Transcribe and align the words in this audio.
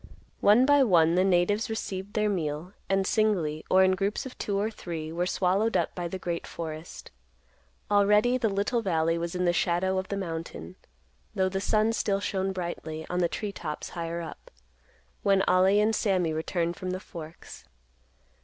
One 0.39 0.65
by 0.65 0.81
one 0.81 1.13
the 1.13 1.23
natives 1.23 1.69
received 1.69 2.13
their 2.15 2.27
meal, 2.27 2.73
and, 2.89 3.05
singly, 3.05 3.63
or 3.69 3.83
in 3.83 3.91
groups 3.91 4.25
of 4.25 4.35
two 4.39 4.57
or 4.59 4.71
three, 4.71 5.11
were 5.11 5.27
swallowed 5.27 5.77
up 5.77 5.93
by 5.93 6.07
the 6.07 6.17
great 6.17 6.47
forest. 6.47 7.11
Already 7.91 8.35
the 8.39 8.49
little 8.49 8.81
valley 8.81 9.19
was 9.19 9.35
in 9.35 9.45
the 9.45 9.53
shadow 9.53 9.99
of 9.99 10.07
the 10.07 10.17
mountain, 10.17 10.75
though 11.35 11.49
the 11.49 11.61
sun 11.61 11.93
still 11.93 12.19
shone 12.19 12.51
brightly 12.51 13.05
on 13.11 13.19
the 13.19 13.29
tree 13.29 13.51
tops 13.51 13.89
higher 13.89 14.21
up, 14.21 14.49
when 15.21 15.43
Ollie 15.43 15.79
and 15.79 15.93
Sammy 15.95 16.33
returned 16.33 16.77
from 16.77 16.89
the 16.89 16.99
Forks. 16.99 17.65